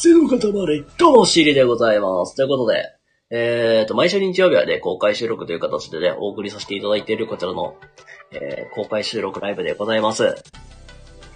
[0.00, 0.38] 背の塊、
[0.96, 2.36] どうも、シリでございます。
[2.36, 2.84] ということで、
[3.30, 7.74] えーと、毎週日曜日はね、公開収録という形でね、お送りさせていただいているこちらの、
[8.30, 10.22] えー、公開収録ライブでございます。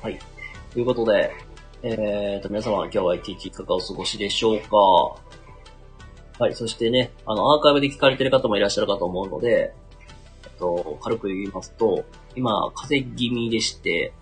[0.00, 0.16] はい。
[0.72, 1.32] ということで、
[1.82, 4.76] えーと、皆様今日は一日いかがお過ごしでしょうか
[6.38, 6.54] はい。
[6.54, 9.74] そしてね、あの、アーカイブで聞かれてる方もいらっしゃるかと思うので、
[10.44, 12.04] えっと、軽く言いますと、
[12.36, 14.13] 今、風邪気味でして、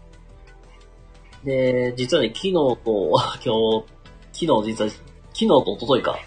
[1.44, 2.78] で、実はね、昨日と、
[3.44, 3.99] 今日、
[4.40, 5.00] 昨日実は、昨
[5.34, 6.18] 日と一昨日か。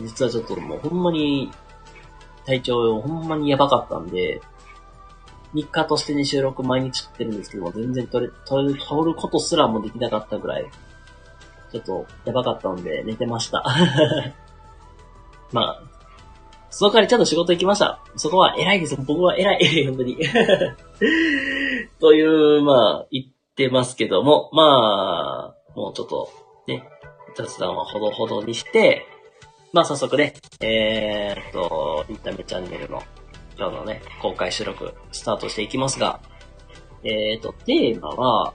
[0.00, 1.50] 実はちょっともうほんまに、
[2.46, 4.40] 体調ほんまにやばかったんで、
[5.52, 10.66] 日課としてね、収録毎日撮ってるんですけども、全然撮れ、撮る、撮ることすらもできなかったぐらい、
[11.70, 13.62] ちょっとやばかったんで、寝てました。
[15.52, 15.82] まあ、
[16.70, 18.00] その代わりちゃんと仕事行きました。
[18.16, 18.96] そこは偉いです。
[18.96, 19.86] 僕は偉い。
[19.86, 20.16] 本当に。
[22.00, 26.43] という、まあ、言ってますけども、まあ、もうちょっと、
[27.36, 29.06] 雑談はほどほどにして、
[29.72, 33.02] まあ早速ね、えーっと、インタメチャンネルの
[33.58, 36.20] 今日のね、公開収録スタートしていきますが、
[37.02, 38.54] えーっと、テーマは、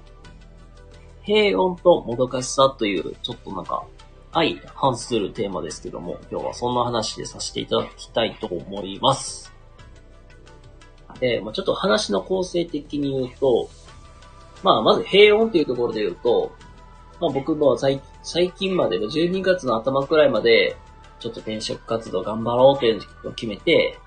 [1.24, 3.86] 平穏ともどかしさという、ちょっとなんか、
[4.32, 9.54] 相反するテーマですけども、今日はそんな話でさせていただきたいと思います。
[11.20, 13.70] で、まあ、ちょっと話の構成的に言うと、
[14.64, 16.52] まあ、まず平穏というところで言うと、
[17.20, 20.78] まあ僕も最最近までの12月の頭くらいまで、
[21.20, 24.00] ちょっと転職活動頑張ろうというのを決めて、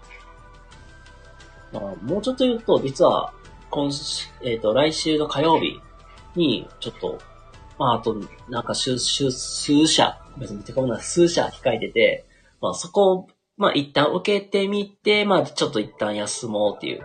[1.72, 3.32] まあ、もうちょっと言うと、実は、
[3.70, 5.80] 今週、えっ、と、来週の火曜日
[6.36, 7.18] に、ちょっと、
[7.78, 8.14] まあ、あと、
[8.48, 12.26] なんか、数、数、数社、別にてかもな、数社控えてて、
[12.60, 13.26] まあ、そこを、
[13.56, 17.02] まあ、一旦受けてみて、まあ、ちょっと一旦休もうっていう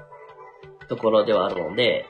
[0.89, 2.05] ところではあるので、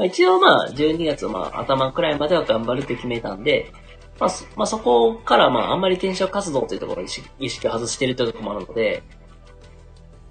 [0.00, 3.70] まあ、一応まあ、12月まあ、頭くらいまでは頑張るって決めたんで、
[4.18, 9.02] まあ、そまあ、そこからまあ、あんまり転職活動というところに意識を外してるというところもあるので、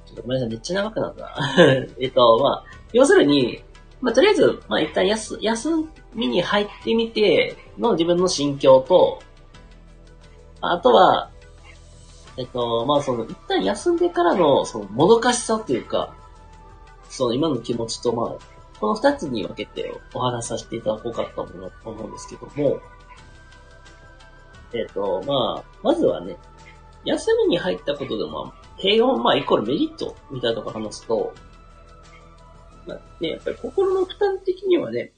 [0.07, 1.35] ちょっとごめんなさい、めっちゃ長くなった。
[2.01, 2.63] えっと、まあ、
[2.93, 3.61] 要するに、
[4.01, 5.69] まあ、とりあえず、まあ、一旦休、休
[6.15, 9.19] みに入ってみての自分の心境と、
[10.61, 11.29] あとは、
[12.37, 16.15] えっと、まあ、その、一旦休んでからの、その、もどかしさというか、
[17.07, 21.41] その、今の気持ちと、まあ、この二つに分けてお話しさせていただこうかと
[21.85, 22.79] 思うんですけども、
[24.73, 26.37] えっ、と、まあ、まずはね、
[27.03, 31.33] 休みに入ったことでも、平穏、まあ、イコールメリットみたいなところ話すと、
[32.87, 35.13] まあ、ね、やっぱり心の負担的にはね、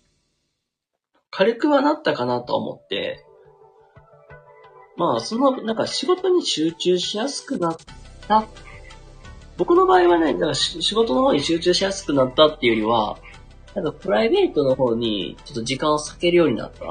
[1.29, 3.25] 軽くはなったかなと思って、
[4.97, 7.77] まあ、その、なんか仕事に集中しやすくなっ
[8.27, 8.47] た。
[9.57, 13.17] 僕の場合はね、なんかし仕事の方に集中しやすくなったっていうよりは、
[13.73, 16.85] なんかプライベートの方にちょっと時間を割けるようになった？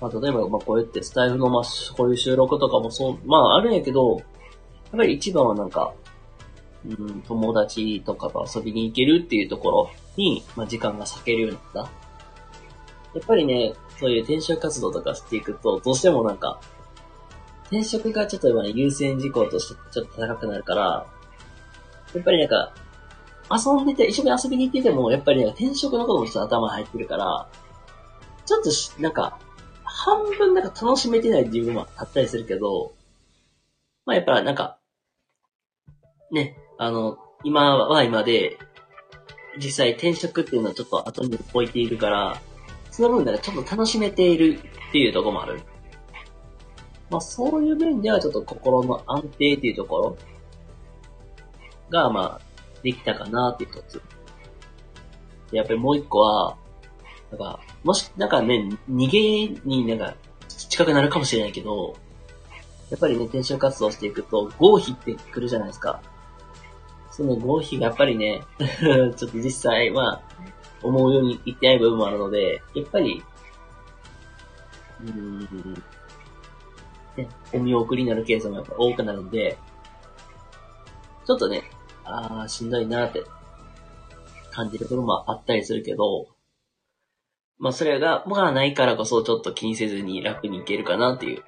[0.00, 1.62] まあ、例えば、まあ、こうやってスタイフの、まあ、
[1.94, 4.24] こういう収録とかもそう、まあ、あるんやけど、やっ
[4.92, 5.92] ぱり一番はなんか、
[6.84, 11.92] うん、友達とかと遊びに行けるっていうところに、まあ、時間が割けるようになった。
[13.12, 16.60] やっぱりね、そういう転職活動とかしていくと、どうしてもなんか、
[17.64, 21.06] 転職がちょっと今ね、優先事項としてちょっと高くなるから、
[22.14, 22.72] やっぱりなんか、
[23.50, 27.48] 遊んでて、一緒に遊びに行ってても、やっぱりなんか転職のこともちょっと頭に入ってるから、
[28.46, 29.38] ちょっとし、なんか、
[29.84, 32.94] 半分なんか楽しめてない自分もあったりするけど、
[34.06, 34.78] まあやっぱなんか、
[36.30, 38.58] ね、あの、今は今で、
[39.56, 42.40] 実際転職っていうのはちょっと後に置いているから、
[42.90, 45.60] その分なんかちょっと楽しめているっていうとこもある。
[47.10, 50.16] まあそういう面ではちょっと心の安定っていうところ
[51.90, 52.49] が、まあ、
[52.82, 54.02] できたかなって一つ。
[55.52, 56.56] やっぱりもう一個は、
[57.30, 60.14] なんか、もし、なんかね、逃げになんか
[60.48, 61.94] 近くなるかもしれないけど、
[62.90, 66.02] やっぱりね、転職活動していくと、合否ってくるじゃないですか。
[67.10, 70.22] その合否がやっぱりね、 ちょっと実際、まあ、
[70.82, 73.22] 思うようにいってない部分もあるので、やっぱり、
[75.02, 75.74] うーん、
[77.16, 79.58] ね、お見送りになるケースもやっぱ多くなるんで、
[81.26, 81.62] ちょっとね、
[82.10, 83.24] あー、しんどいなって
[84.50, 86.26] 感じる部分もあったりするけど、
[87.58, 91.42] まあそれが、まあないからこそちょっと気にせずに楽にいけるかなっていう。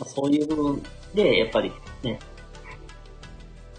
[0.00, 0.82] まあ、そういう部分
[1.14, 1.72] で、やっぱり
[2.02, 2.18] ね、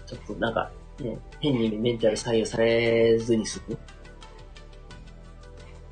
[0.06, 3.78] ちょっとなんか、ね、変にメンタル左右されずに済む。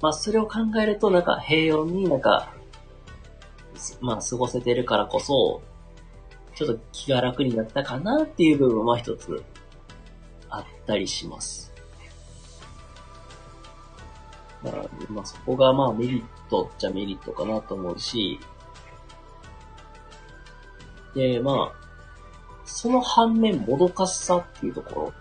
[0.00, 2.52] まあそれを考えると、なんか平穏になんか、
[4.00, 5.62] まあ過ごせてるからこそ、
[6.58, 9.44] ちょっと気が楽になったかなっていう部分は一つ
[10.50, 11.72] あったりします。
[14.64, 14.74] まあ、
[15.08, 18.40] まあ、そこがまあメリットっちゃメリットかなと思うし、
[21.14, 25.12] で、まあ、その反面、もどかしさっていうところ。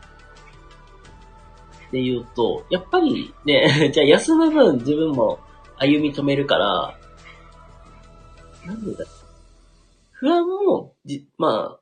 [1.92, 5.38] で言うと、やっぱりね、 じゃあ休む分自分も
[5.78, 6.98] 歩み止めるから、
[8.66, 9.06] なんでだ
[10.20, 11.80] 不安も、じ、まあ、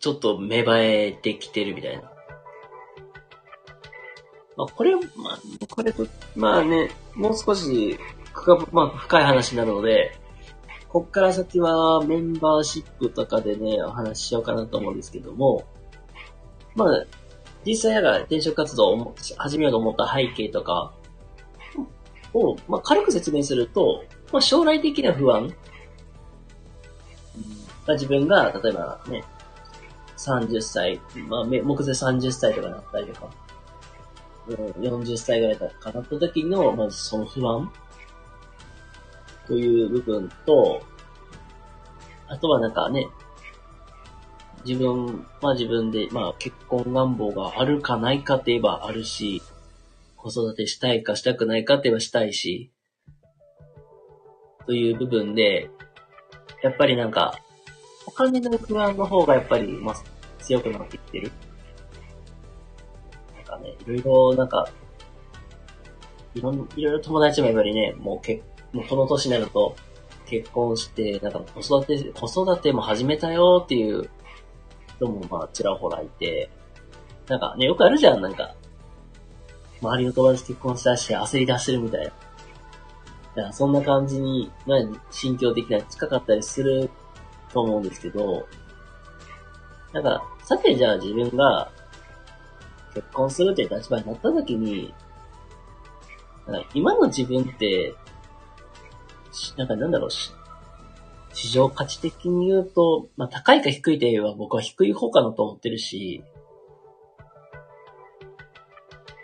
[0.00, 2.02] ちょっと芽生えてきてるみたいな。
[4.56, 5.00] まあ、これ、ま
[5.32, 7.98] あ、これと、まあね、もう少し、
[8.72, 10.12] まあ、深い話になるので、
[10.88, 15.64] こっから先はメンバーシップとかでね、お話ししようかなと思うんですけども、
[16.74, 17.06] まあ、
[17.64, 20.94] 実際やが転職活動を始めようと思った背景とか
[22.32, 25.54] を、まあ、軽く説明すると、まあ、将来的な不安、
[27.86, 29.24] まあ、自分が、例えばね、
[30.16, 33.30] 30歳、まあ、目前30歳とかなったりとか、
[34.48, 37.70] 40歳ぐらいかなった時の、まずその不安
[39.46, 40.82] という部分と、
[42.28, 43.08] あとはなんかね、
[44.64, 49.42] 自分、まあ自分で、まあ結婚願望があるかないかって言えばあるし、
[50.16, 52.72] 子育てしたいかしたくないかって言えばしたいし、
[54.66, 55.70] という部分で、
[56.62, 57.38] やっぱりなんか、
[58.06, 59.96] お金の不安の方がやっぱり、まあ、
[60.38, 61.32] 強くなってきてる。
[63.36, 64.68] なんかね、いろいろなんか、
[66.34, 68.42] いろん、いろいろ友達もやっぱりね、もう結
[68.72, 69.74] もうこの年になると、
[70.26, 74.08] 結婚して、なんか子育て、子育ても始めたよっていう
[74.96, 76.50] 人もまあちらほらいて、
[77.28, 78.54] なんかね、よくあるじゃん、なんか。
[79.82, 82.06] 周りの友達結婚したし焦り出してるみたいな。
[82.06, 84.78] だからそんな感じに、まあ、
[85.10, 86.90] 心境的には近かったりする
[87.56, 88.46] と思うんですけど、
[89.92, 91.72] だか、さてじゃあ自分が
[92.94, 94.94] 結婚するっていう立場になった時に、
[96.74, 97.94] 今の自分って
[99.56, 100.32] なんかなんだろうし、
[101.32, 106.22] 市場価値的に言うと、まあ高いか低いと言えば僕は低い方かなと思ってるし、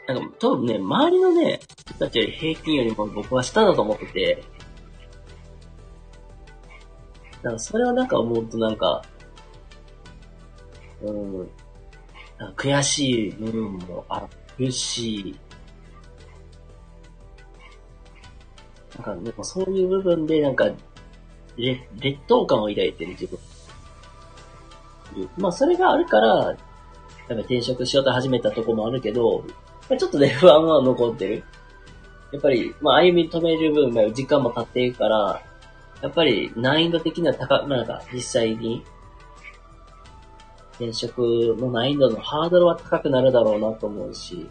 [0.09, 4.45] なんか多分ね、周りのね、人たちより平均よりも僕は下だと思ってて、
[7.43, 9.03] なんかそれはなんか思うとなんか、
[11.03, 11.39] うん、
[12.39, 14.29] なんか悔しい部分もあ
[14.59, 15.37] るし、
[18.97, 20.71] なんか、ね、そういう部分で、なんか、
[21.57, 21.81] 劣
[22.27, 23.39] 等感を抱いてる自分。
[25.37, 26.57] まあ、それがあるから、なんか
[27.41, 29.45] 転職しようと始めたとこもあるけど、
[29.99, 31.45] ちょっとね、不安は残ってる。
[32.33, 35.43] やっぱり、まあ、歩み止める分、時間も経っていくから、
[36.03, 38.85] やっぱり難易度的には高、まあ、なんか、実際に、
[40.73, 41.21] 転職
[41.59, 44.51] の難易度のハードルは高くなるだろうなと思うし、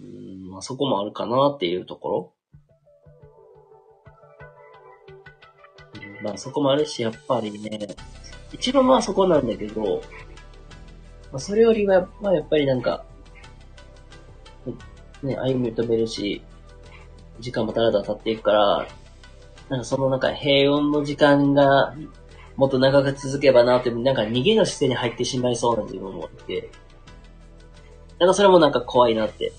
[0.00, 2.32] うん、まあ、そこもあるかなっていうところ。
[6.22, 7.96] まあそこもあるし、やっぱりね、
[8.52, 10.02] 一番まあそこなんだけど、
[11.32, 13.04] まあそれよりは、まあやっぱりなんか、
[15.22, 16.42] ね、歩み止めるし、
[17.40, 18.88] 時間もたらだら経っていくから、
[19.70, 21.94] なんかそのなんか平穏の時間が
[22.56, 26.70] もっと長く続けばなって、なんか逃げの姿勢に入ってしまいそうな自分もいて、
[28.18, 29.52] なんかそれもなんか怖いなって。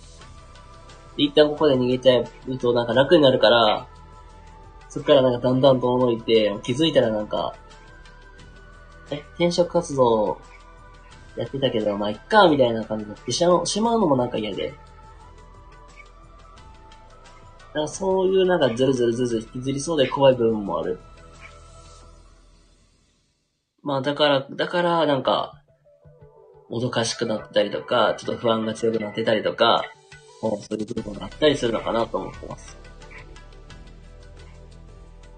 [1.17, 3.87] 一旦ここで逃げちゃうとなんか楽になるから、
[4.89, 7.53] そっからなんかだんだんと思いて、気づいたらなんか、
[9.09, 10.39] え、転職活動
[11.37, 14.73] やってたけど、まあ、いっか、みたいな感じになってしまうのもなんか嫌で。
[17.73, 20.99] だかそういうなんかずるずるずるずる引きずりそうで怖い部分もある。
[23.83, 25.61] まあだから、だからなんか、
[26.69, 29.83] もどかしくなったりとか、ちょっと不安が強くなってたりとか、
[30.41, 32.77] もうそういう部分があったりするのかなと思ってます。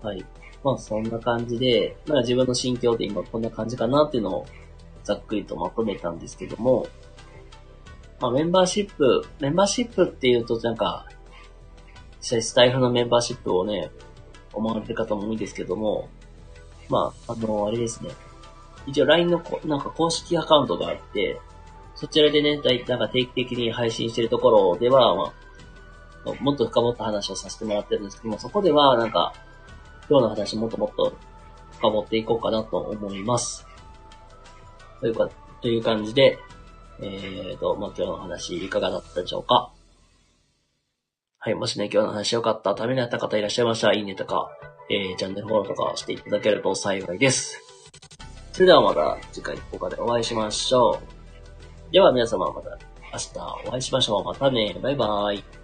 [0.02, 0.26] はい。
[0.64, 4.46] まあそんな感じで、まあ自分の心境で今こんな感じかなっていうのを
[5.04, 6.88] ざっくりとまとめたんですけども、
[8.20, 11.08] まあメンバーシップ、メンバーシップっていうとなんか、
[12.24, 13.92] 実際スタイフのメンバーシップをね、
[14.54, 16.08] 思われる方も多いですけども、
[16.88, 18.12] まあ、あの、あれですね。
[18.88, 21.42] 一応 LINE のこなんか公式アカウントがあって、
[21.96, 25.34] そちらでね、だいなんか定期的に配信してるところでは、ま
[26.26, 29.34] あ、もっと深掘った話をさせてもらってるんですけども、そこではなんか、
[30.10, 31.14] 今日の話もっともっと
[31.74, 33.68] 深掘っていこうかなと思います。
[35.02, 35.30] というか、
[35.62, 36.40] という感じで、
[37.02, 39.72] えーと、まあ、今日の話いかがだったでしょうか？
[41.46, 44.50] はい、もしね、今日の話良かった、ためになった方いらっしゃいましたら、いいねとか、
[44.90, 47.62] えー、チャンネルフォローとかしていただけると幸いです。
[48.54, 51.02] それではまた次回動画でお会いしましょ
[51.90, 51.92] う。
[51.92, 52.80] では皆様また
[53.12, 54.24] 明日お会いしましょう。
[54.24, 54.74] またね。
[54.82, 55.63] バイバーイ。